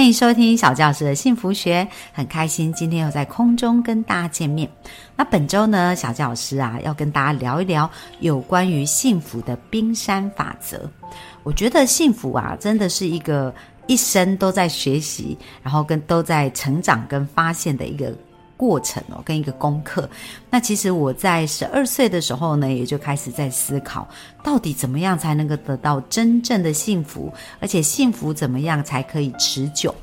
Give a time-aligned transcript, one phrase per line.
[0.00, 4.66] 欢迎收听小教师的幸福学，很开心今天又在空中跟大家见面。
[5.14, 7.88] 那本周呢，小教师啊要跟大家聊一聊
[8.20, 10.90] 有关于幸福的冰山法则。
[11.42, 13.54] 我觉得幸福啊，真的是一个
[13.88, 18.10] 一生都在学习，然后跟都在成长跟发现的一个。
[18.60, 20.06] 过程哦，跟一个功课。
[20.50, 24.06] 那其实我在十二岁的时候呢，也就开始在思考，
[24.42, 29.94] 到底怎么样才能够得到真正的幸福，而且幸福怎么样才可以持久？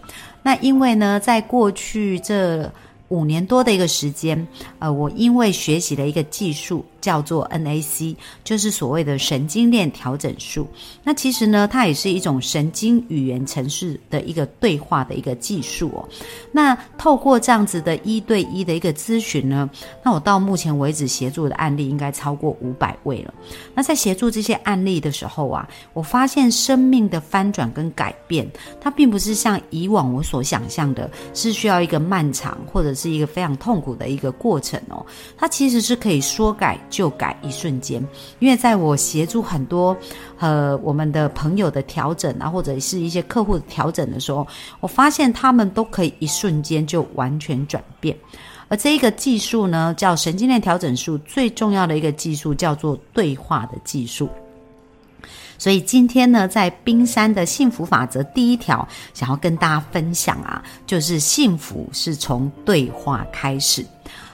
[0.42, 2.68] 那因为呢，在过去这
[3.10, 4.48] 五年多的一个时间，
[4.80, 6.86] 呃，我因为学习了一个技术。
[7.00, 10.68] 叫做 NAC，就是所谓的神经链调整术。
[11.06, 16.10] 那其实呢，它也是一种神经语言程式的一个对话的一个技术哦。
[16.52, 19.70] 那透过这样子的一对一的一个咨询呢，
[20.04, 23.34] 那我到目前为止协助的案例应该超过五百位了。
[23.74, 28.46] 那在协助这些案例的时候啊，我发现生命的翻转跟改变，
[28.82, 35.06] 它并不是像以往我所想象的，是需要一个漫长或者是一个非常痛苦的一个过程哦。
[35.38, 36.76] 它其实是可以说改。
[36.90, 38.02] 就改一瞬间，
[38.40, 39.96] 因为在我协助很多
[40.40, 44.48] 呃我们的朋友的调整啊，或者是一些客户的调整的时候，
[44.80, 48.18] 我发现他们都可以一瞬间就完全转变。
[48.68, 54.28] 而这一个技术呢，叫神经链调整术，最重要的一个技术叫做对话的技术。
[55.58, 63.86] 所以今天呢，在冰山的幸福法则第一条，想要跟大家分享啊，就是幸福是从对话开始。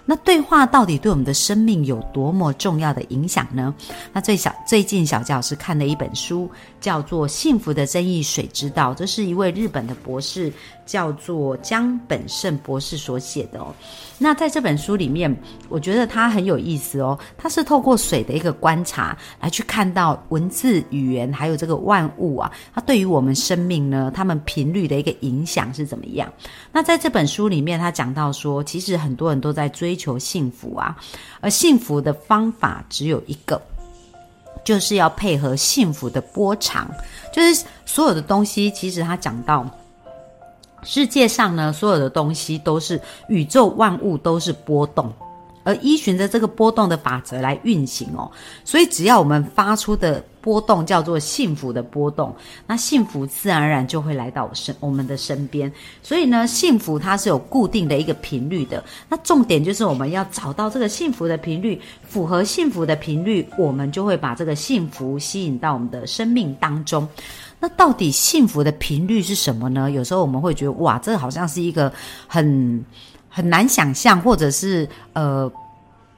[0.05, 3.73] 那对话到底对我们的生命有多么重要的影响呢？
[4.11, 6.49] 那最小最近小教师看了一本书，
[6.81, 10.51] 叫做《幸福的争议水之道》，这是一位日本的博士。
[10.85, 13.73] 叫做江本胜博士所写的哦，
[14.17, 15.33] 那在这本书里面，
[15.69, 26.29] 我觉得他很有意思哦，他是透过水的一个观察来去看到文字语言还有这个万物啊，它对于我们生命呢，它们频率的一个影响是怎么样？
[26.73, 30.97] 那在这本书里面，他讲到说，其实很多人都在追追求幸福啊，
[31.39, 33.61] 而幸福的方法只有一个，
[34.63, 36.89] 就是要配合幸福的波长，
[37.31, 39.69] 就是所有的东西，其实他讲到。
[40.81, 42.99] 世界上呢，所有的东西都是
[43.29, 45.13] 宇宙万物都是波动，
[45.63, 48.29] 而依循着这个波动的法则来运行哦。
[48.65, 52.35] 所以只要我们发出的波动叫做幸福的波动，
[52.67, 55.71] 那幸福自然而然就会来到身我们的身边。
[56.01, 58.83] 所以呢，幸福它是有固定的一个频率的。
[59.07, 67.07] 那重点就是我们要找到这个幸福的频率，符合幸福的频率，我们就会把这个幸福吸引到我们的生命当中。
[67.61, 69.89] 那到底幸福的频率是什么呢？
[69.89, 71.89] 有时候我们会觉得，哇，这好像是一个
[72.27, 72.83] 很
[73.29, 75.49] 很难想象，或者是呃。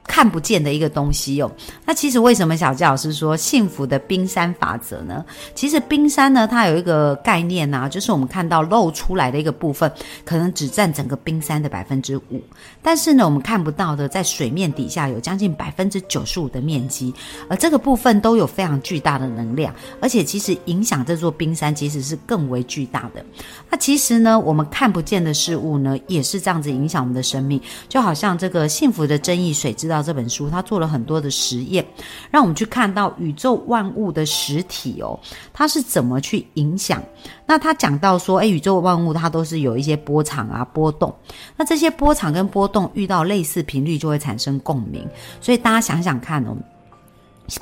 [0.06, 1.50] 看不见的一个东西哦。
[1.84, 5.24] 那其实为什么小纪老师说幸福的冰山法则呢？
[5.54, 9.90] 其实冰山呢，它有一个概念呐，就是我们看到露出来的一个部分，
[10.24, 12.40] 可能只占整个冰山的百分之五。
[12.82, 17.12] 但是呢，我们看不到的，在水面底下有将近百分之九十五的面积，
[17.48, 23.24] 而这个部分都有非常巨大的能量，而且其实影响这座冰山其实是更为巨大的。
[23.68, 29.95] 那其实呢，我们看不见的事物呢，也是这样子影响我们的生命，就好像这个幸福的争议水知道。
[30.02, 31.84] 这本书，他做了很多的实验，
[32.30, 35.18] 让我们去看到宇宙万物的实体哦，
[35.52, 37.02] 它是怎么去影响。
[37.46, 41.14] 那他讲到说，诶，宇宙万物它都是有一些波长啊、波动。
[41.56, 45.06] 那这些波长跟波动遇到类似频率，就会产生共鸣。
[45.40, 46.56] 所以大家想想看哦，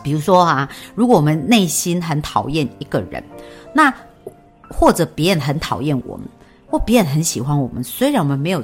[0.03, 3.23] 比如说啊，如果我们内心很讨厌一个人，
[3.73, 3.93] 那
[4.69, 6.27] 或者别人很讨厌我们，
[6.67, 8.62] 或别人很喜欢我们，虽然我们没有。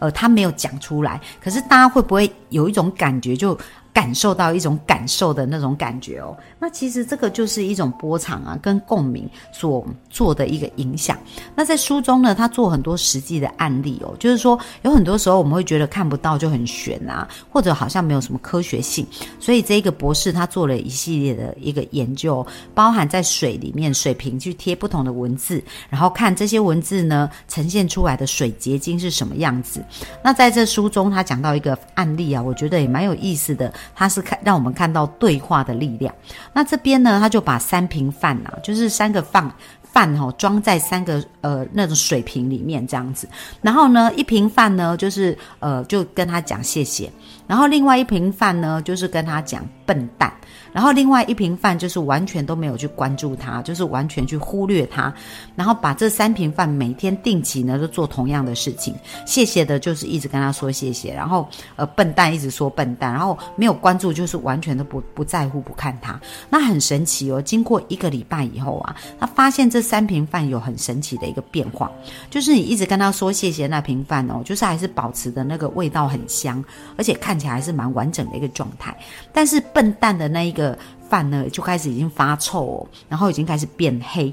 [0.00, 3.56] 呃，他没有讲出来，可是大家会不会有一种感觉就？
[3.92, 11.18] 感受到一种感受的那种感觉哦，那其实这个就是一种波长啊，跟共鸣所做的一个影响。
[11.54, 19.06] 那在书中呢，他做很多实际的案例哦，就是说有很多时候我们会觉得看不到就很悬啊，或者好像没有什么科学性。
[19.38, 29.84] 所以这个博士他做了一系列的一个研究，包含在水里面水瓶去贴不同的文字，然后看这些文字呢呈现出来的水结晶是什么样子。
[30.22, 33.72] 那在这书中他讲到一个案例啊，我觉得也蛮有意思的。
[33.94, 36.14] 他是看让我们看到对话的力量。
[36.52, 39.50] 那这边呢，他就把三瓶饭呐，就是三个饭
[39.82, 43.28] 饭哈，装在三个呃那种水瓶里面这样子。
[43.60, 47.10] 然后呢，一瓶饭呢，就是呃就跟他讲谢谢。
[47.46, 49.64] 然后另外一瓶饭呢，就是跟他讲。
[49.90, 50.32] 笨蛋。
[50.72, 55.12] 然后另外一瓶饭就是完全都没有去关注他，就是完全去忽略他，
[55.56, 58.94] 然后把这三瓶饭每天定期呢都做同样的事情，
[59.26, 67.42] 谢谢的就是一直跟他说谢谢，然后呃笨蛋一直说笨蛋，然后没有关注就是完全都不不在乎不看他，那很神奇哦。
[67.42, 71.90] 经过一个礼拜以后啊，他发现这三瓶饭有很神奇的一个变化，
[72.30, 76.64] 就是你一直跟他说谢谢那瓶饭哦，就是还是保持的那个味道很香，
[76.96, 78.96] 而且看起来还是蛮完整的一个状态，
[79.32, 80.78] 但是笨笨蛋的那一个。
[81.10, 84.32] 饭呢就开始已经发臭哦，然后已经开始变黑。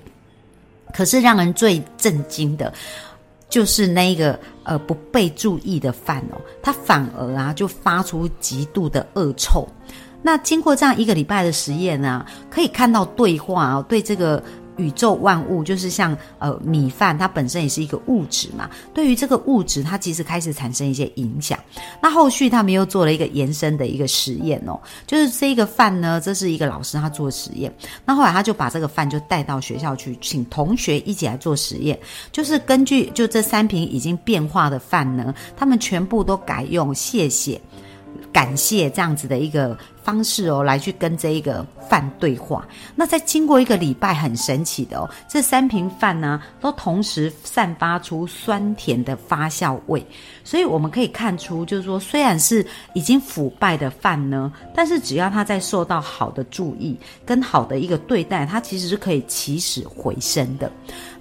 [0.94, 2.72] 可是让人最震惊的，
[3.50, 9.68] 就是那一个呃不被注意的饭哦，它反而啊就发出极度的恶臭。
[10.22, 14.44] 那经过这样一个礼拜的实验呢，可以看到对话哦，对这个。
[14.78, 18.70] 宇宙万物就是像呃米饭，它本身也是一个物质嘛。
[18.94, 21.60] 对于这个物质，它其实开始产生一些影响。
[22.02, 27.74] 那后续他们又做了一个延伸的一个实验哦，就是这个饭呢，这是一个老师他做实验。
[28.06, 32.00] 那后来他就把这个饭就带到学校去，请同学一起来做实验，
[32.32, 37.60] 就是根据就这三瓶已经变化的饭呢，他们全部都改用谢谢、
[38.32, 39.78] 感谢这样子的一个。
[40.08, 42.66] 方式哦，来去跟这一个饭对话。
[42.96, 50.02] 那在经过一个礼拜，很神奇的哦，这三瓶饭呢，都同时散发出酸甜的发酵味。
[50.46, 60.72] 所以我们可以看出，就是说，虽然是已经腐败的饭呢，但是只要它在受到好的注意跟好的一个对待，它其实是可以起死回生的。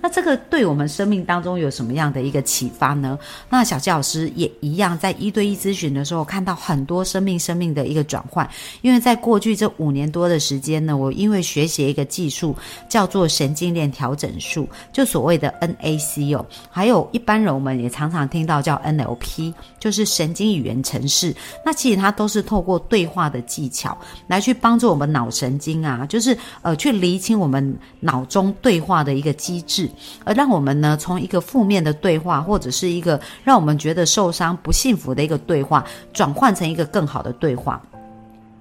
[0.00, 3.19] 那这个对我们生命当中有什么样的一个启发呢？
[3.50, 8.49] 那小纪老师也一样，在一对一咨询的时候，看到很多生命生命的一个转换。
[8.82, 12.55] 因为在过去这五年多的时间呢，我因为学习一个技术
[12.88, 21.34] 叫做神经链调整术，就所谓的 NAC 哦，还有一般人我们也常常听到叫 NLP，就是神经语言程式。
[21.64, 23.96] 那其实它都是透过对话的技巧
[24.26, 29.90] 来去帮助我们脑神经啊，就是呃去厘清我们脑中对话的一个机制，
[30.25, 37.81] 而让我们呢从一个负面的对话或者是一个让我们觉得受伤不幸福的一个对话，转换成一个更好的对话。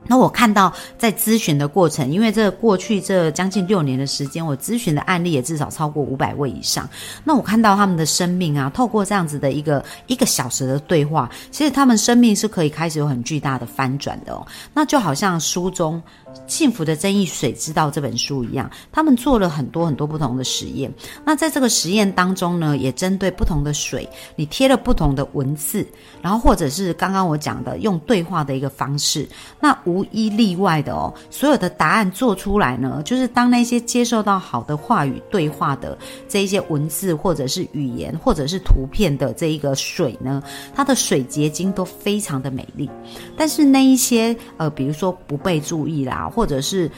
[0.08, 6.88] 那我看到在咨询的过程，因为这过去这将近六年的时间，我咨询的案例也至少超过五百位以上。
[7.24, 14.46] 那我看到他们的生命啊，透过这样子的一个一个小时的对话，其实他们生命是可以开始有很巨大的翻转的哦。
[14.74, 16.02] 那就好像书中。
[16.48, 20.94] 《幸福的争议水知道》这本书一样，他们做了很多很多不同的实验。
[21.24, 24.06] 那在这个实验当中呢，也针对不同的水，
[24.36, 25.88] 你贴了不同的文字，
[26.22, 29.26] 然后或者是刚刚我讲的用对话的一个方式，
[29.62, 35.98] 那无无一例外的哦，所有的答案做出来呢，就是当那些接受到好的话语对话的
[36.28, 40.44] 这一些文字，或者是语言，或者是图片的这一个水呢，
[40.76, 42.90] 它的水结晶都非常的美丽。
[43.38, 46.24] 但是那一些呃，比如说不被注意啦。
[46.36, 46.90] 或者是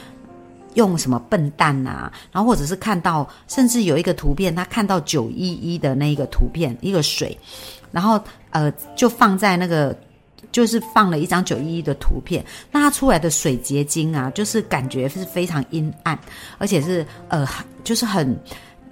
[0.74, 7.38] 用什么笨蛋呐，然后或者是看到，甚至有一个图片，他看到九一一的那个图片，一个水，
[7.92, 8.18] 然后
[8.50, 9.94] 呃，就放在那个，
[10.50, 16.18] 就是放了一张九一一的图片，那它出来的水结晶啊，就是感觉是非常阴暗，
[16.58, 17.46] 而且是呃，
[17.84, 18.38] 就是很。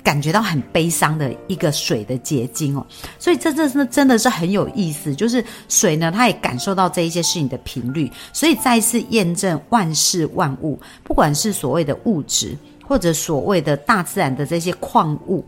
[0.06, 2.86] 感觉到很悲伤的一个水的结晶哦，
[3.18, 5.12] 所以这这是真的是很有意思。
[5.12, 15.44] 就是水呢，它也感受到这一些事情的频率，所以再次验证万事万物，不管是所谓的物质，或者所谓的大自然的这些矿物。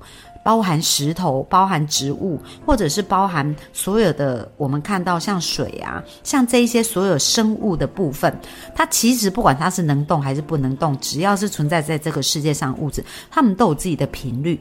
[0.48, 8.34] 包含石头，包含植物，或者是包含所有的我们看到像水啊，像这一些所有生物的部分，
[8.74, 14.58] 它其实不管它是能动还是不能动，只要是存在在这个世界上物质，它们都有自己的频率。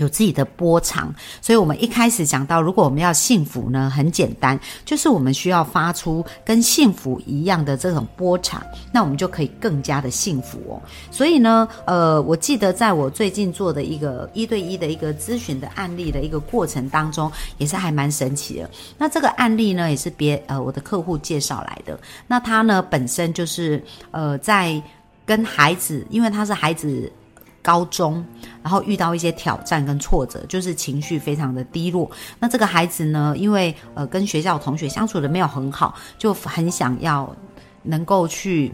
[0.00, 10.82] 有自己的波长，所以我们一开始讲到，如果我们要幸福呢，很简单，就是我们需要发出跟幸福一样的这种波长，那我们就可以更加的幸福哦。
[11.10, 18.70] 所以呢，呃，我记得在我最近做的一个一对一的一个咨询的案例的一个过程当中，也是还蛮神奇的。
[18.96, 21.98] 那这个案例呢，也是别呃我的客户介绍来的。
[22.26, 24.82] 那他呢本身就是呃在
[25.26, 27.12] 跟孩子，因为他是孩子。
[27.62, 28.24] 高中，
[28.62, 32.10] 然后遇到一些挑战跟挫折，就是情绪非常的低落。
[32.38, 37.34] 那这个孩子呢，因为呃跟学校同学相处的没有很好，就很想要
[37.82, 38.72] 能够去，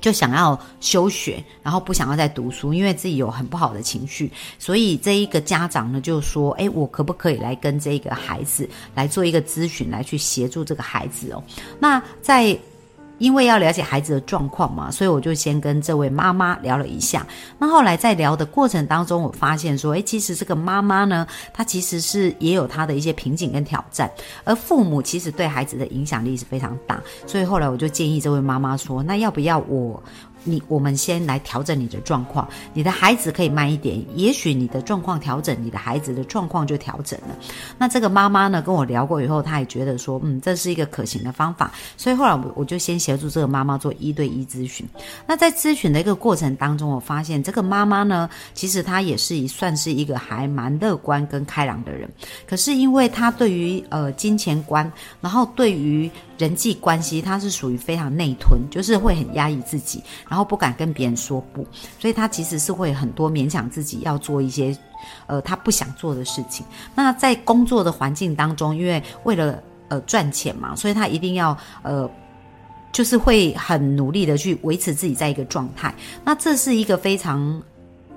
[0.00, 4.30] 就想要休学，然后不想要再读书，因为自己有很不好的情绪。
[4.58, 11.42] 所以这一个家长呢就说：“哎，我可不可以来跟这个孩子来做一个咨询，来去协助这个孩子哦？”
[11.78, 12.58] 那在
[13.22, 17.24] 因为要了解孩子的状况嘛，所以我就先跟这位妈妈聊了一下。
[17.56, 24.10] 那后来在聊的过程当中，我发现说，诶，其实这个妈妈呢，她其实是也有她的一些瓶颈跟挑战，
[24.42, 27.00] 而父母其实对孩子的影响力是非常大。
[27.24, 30.02] 所以后来我就建议这位妈妈说，那要不要我？
[30.44, 37.36] 你我们先来调整你的状况，你的孩子可以慢一点，也许你的状况调整，你的孩子的状况就调整了。
[37.78, 41.70] 那这个妈妈呢跟我聊过以后，她也觉得说，嗯，这是一个可行的方法。
[41.96, 44.86] 所以后来我我就先协助这个妈妈做一对一咨询。
[45.26, 52.08] 那在咨询的一个过程当中，我发现这个妈妈呢，其实她也是一算是一个还蛮乐观跟开朗的人。
[52.46, 56.10] 可是因为她对于呃金钱观，然后对于
[56.42, 60.02] 人际关系，他是属于非常内吞，就是会很压抑自己。
[60.28, 61.64] 然后不敢跟别人说不，
[62.00, 64.76] 所以他其实是会很多勉强自己要做一些，
[65.28, 66.66] 呃，他不想做的事情。
[66.96, 72.10] 那在工作的环境当中，因为为了呃赚钱嘛，所以他一定要呃，
[72.90, 75.94] 就是会很努力的去维持自己在一个状态。
[76.24, 77.62] 那这是一个非常。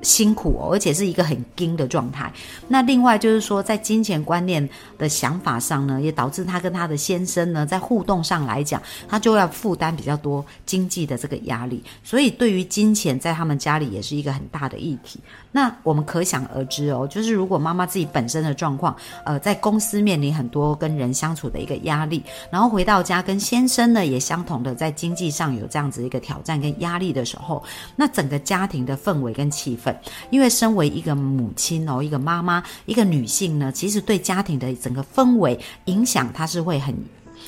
[0.01, 2.31] 辛苦哦，而且是一个很精的状态。
[2.67, 11.83] 那另外就是说，在金钱观念的想法上呢，也导致他跟他的先生呢，在互动上来讲，他就要负担比较多经济的这个压力。
[12.03, 15.19] 所以对于金钱，在他们家里也是一个很大的议题。
[15.51, 22.21] 那我们可想而知哦，就是如果妈妈自己本身的状况，呃，在公司面临很多跟人相处的一个压力，
[22.51, 27.63] 然后回到家跟先生呢也相同的在经济上有这样子一个挑战跟压力的时候，
[27.95, 29.94] 那整个家庭的氛围跟气氛，
[30.29, 36.95] 因为身为一个母亲哦，一个妈妈，一个女性呢，其实对家庭的整个氛围影响，她是会很。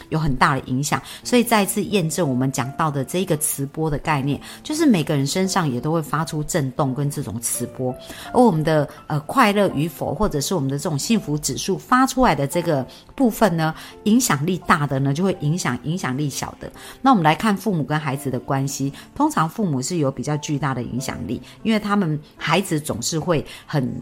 [0.10, 7.96] 有很大的影响，所以再次验证我们讲到的这一个磁波的概念，就是每个人身上也都会发出震动跟这种磁波，
[8.34, 12.86] 而我们的呃快乐与否，或者是我们的这种幸福指数发出来的这个
[13.16, 13.74] 部分呢，
[14.04, 16.72] 影响力大的呢，就会影响影响力小的。
[17.02, 24.02] 那我们来看父母跟孩子的关系，通常父母是有比较巨大的影响力，因为他们孩子总是会很。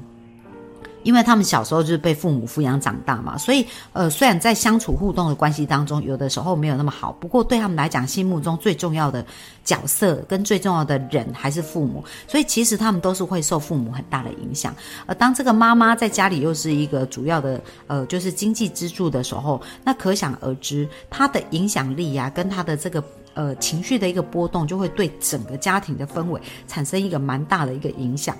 [1.05, 9.23] 因为他们小时候就是被父母抚养长大嘛，所以呃，虽然在相处互动的关系当中，有的时候没有那么好，不过对他们来讲，心目中最重要的
[9.63, 14.75] 角色跟最重要的人还是父母，所以其实他们都是会受父母很大的影响。
[15.05, 23.03] 而当这个妈妈在家里又是一个主要的呃，就是经济支柱的时候，那可想而知，她的影响力呀，跟她的这个
[23.35, 28.35] 呃情绪的一个波动，就会对整个家庭的氛围产生一个蛮大的一个影响。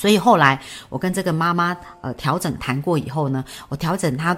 [0.00, 4.34] 所以后来我跟这个妈妈呃调整谈过以后呢，我调整她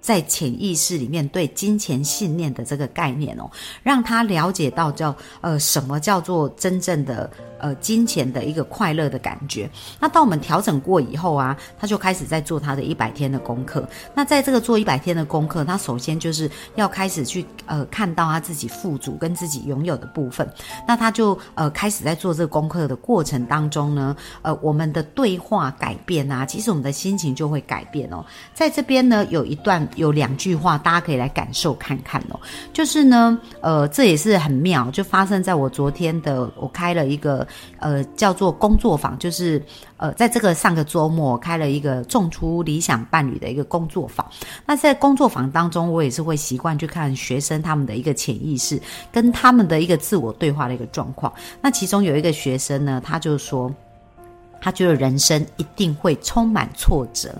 [0.00, 3.50] 在潜意识里面对金钱信念的这个概念哦，
[3.82, 7.28] 让她了解到叫呃什么叫做真正的。
[7.60, 9.70] 呃，金钱的一个快乐的感觉。
[9.98, 13.86] 那当我们调整过以后啊，他就开始在做他的一百天的功课。
[14.14, 20.48] 那在这个做一百天的功课，他首先就是要开始去呃看到他自己富足跟自己拥有的部分。
[20.88, 28.24] 那他就呃开始在做这个功课的过程当中呢，呃，我们的对话改变啊，其实我们的心情就会改变哦。
[28.54, 32.40] 在这边呢，有一段有两句话，大家可以来感受看看哦。
[32.72, 37.46] 就是呢，呃，这也是很妙，就发生在我昨天的，我开了一个。
[37.78, 39.62] 呃，叫做工作坊，就是
[39.96, 44.26] 呃，在这个上个周末开了一个种出理想伴侣的一个工作坊。
[44.66, 48.80] 那在工作坊当中，我也是会习惯去看学生他们的一个潜意识，
[49.12, 51.32] 跟他们的一个自我对话的一个状况。
[51.60, 53.72] 那其中有一个学生呢，他就说。
[54.60, 57.34] 他觉得人生一定会充满挫折。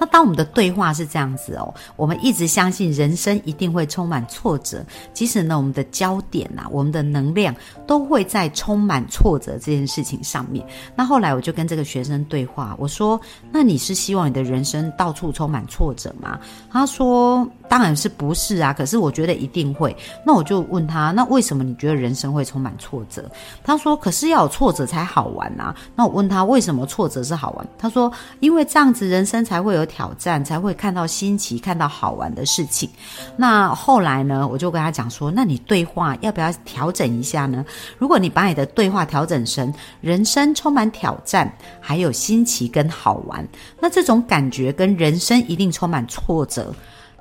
[0.00, 4.84] 那当我们的对话是这样子哦，我们一直相信人生一定会充满挫折。
[5.12, 7.54] 其实呢，我们的焦点呐，我们的能量
[7.86, 10.66] 都会在充满挫折这件事情上面。
[10.96, 13.20] 那后来我就跟这个学生对话，我说
[13.52, 16.40] ：“那你是希望你的人生到处充满挫折吗？”
[16.72, 23.30] 他说：“当然是不是啊，可是我觉得一定会。”那我就问他：“那为什么你觉得人生会充满挫折？”
[23.62, 26.61] 他说：“可是要有挫折才好玩啊。”那我问他为。
[26.62, 27.66] 什么挫折是好玩？
[27.76, 32.88] 他说：“因为这样子人生才会有挑战，才会看到新奇、看到好玩的事情。”
[33.36, 34.46] 那后来呢？
[34.46, 37.64] 我就跟他讲说：“那你对话要不要调整一下呢？
[37.98, 43.46] 如果你把你的对话调整成人生充满挑战，还有新奇跟好玩，
[43.80, 46.72] 那这种感觉跟人生一定充满挫折。”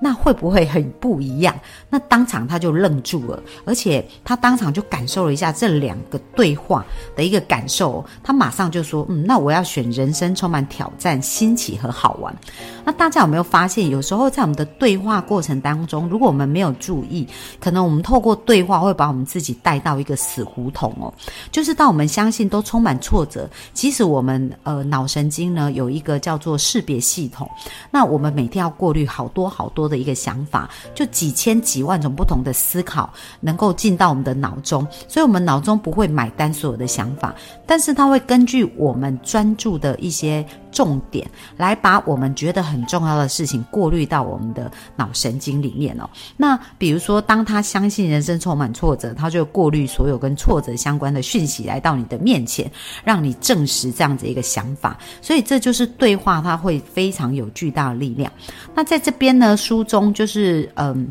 [0.04, 1.56] 那会不会很不一样？
[1.88, 6.84] 那当场他就愣住了，而且他当场就感受了一下这两个对话
[7.16, 12.36] 的一个感受，他马上就说：“嗯，那我要选人生充满挑战、新奇和好玩。”
[12.84, 17.28] 那大家有没有发现，有时候在我们的对话过程当中，如果我们没有注意，
[17.60, 21.14] 可能我们透过对话会把我们自己带到一个死胡同哦。
[21.52, 27.48] 就是当我们相信都充满挫折，其实我们呃脑神经呢有一个叫做识别系统，
[27.92, 29.91] 那我们每天要过滤好多好多。
[29.92, 37.36] 的一个想法，就几千几万种不同的思考能够进到我们的脑中，所以我们脑中不会买单所有的想法，
[37.68, 40.44] 但是它会根据我们专注的一些。
[40.72, 46.10] 重点来把我们觉得很重要的事情过滤到我们的脑神经里面哦。
[46.38, 52.72] 那比如说，当他相信人生充满挫折，他就过滤所有跟挫折相关的讯息来到你的面前，
[53.04, 54.98] 让你证实这样子一个想法。
[55.22, 58.32] 所以这就是对话，它会非常有巨大的力量。
[58.74, 61.10] 那在这边呢，书中就是嗯。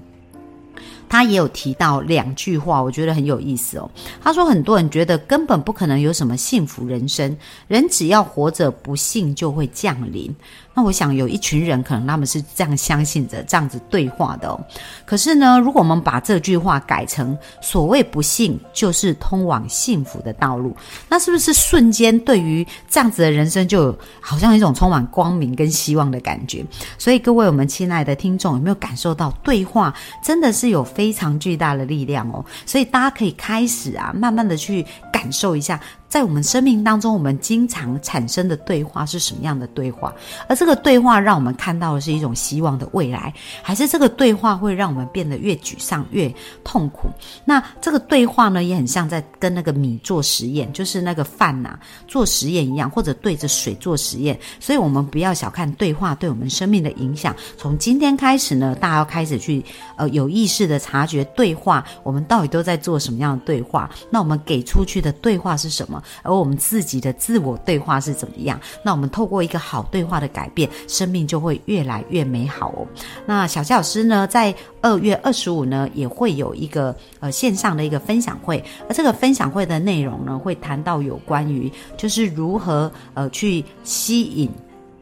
[1.10, 3.90] 他也有提到两句话，我觉得很有意思哦。
[4.22, 7.36] 他说，很多人觉得根本不可能有什么幸福人生，
[7.66, 10.34] 人只要活着，不幸就会降临。
[10.72, 14.58] 那我想有一群人可能他们是这样相信着这样子对话的哦。
[15.04, 20.74] 可是呢，如果我们把这句话改成所谓不幸就是通往幸福的道路，
[21.08, 26.64] 那是不是瞬间对于这样子的人生就好像一种充满光明跟希望的感觉？
[26.96, 32.44] 所以各位我们亲爱的听众有没有感受到对话真的是有非常巨大的力量哦？
[32.66, 35.80] 所以大家可以开始啊，慢慢的去感受一下。
[36.10, 40.12] 在我们生命当中，我们经常产生的对话是什么样的对话？
[40.48, 47.08] 而这个对话让我们看到的是一种希望的未来，还是这个对话会让我们变得越沮丧、越痛苦？
[47.44, 54.36] 那这个对话呢，也很像在跟那个米做实验，就是那个饭呐做实验一样，或者对着水做实验。
[54.58, 57.32] 所以，我们不要小看对话对我们生命的影响。
[57.56, 59.64] 从今天开始呢，大家要开始去
[59.94, 63.88] 呃有意识的察觉对话，我们到底都在做什么样的对话？
[64.10, 65.99] 那我们给出去的对话是什么？
[66.22, 68.60] 而我们自己的自我对话是怎么样？
[68.84, 72.86] 那我们透过一个好对话的改变，生命就会越来越美好哦。
[73.26, 84.50] 那小夏老师呢，在二月二十五呢，也会有一个呃线上的一个分享会，而这个分享会的内容呢，会谈到有关于就是如何呃去吸引。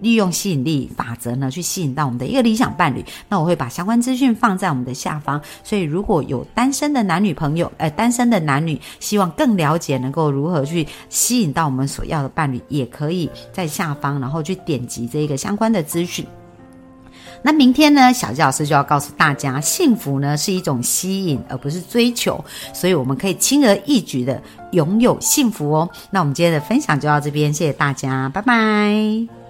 [0.00, 3.05] 利用吸引力法则呢，去吸引到我们的一个理想伴侣。
[3.28, 16.26] 那我会把相关资讯放在我们的下方，所以如果有单身的男女朋友，呃，单身的男女希望更了解能够如何去吸引到我们所要的伴侣，也可以在下方，然后去点击这个相关的资讯。
[17.40, 25.88] 那明天呢，小吉老师就要告诉大家，幸福呢是一种吸引，而不是追求，所以我们可以轻而易举的拥有幸福哦。
[26.11, 29.48] 那我们今天的分享就到这边，谢谢大家，拜拜。